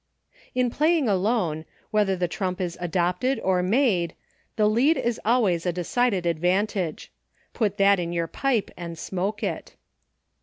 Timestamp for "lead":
4.65-4.97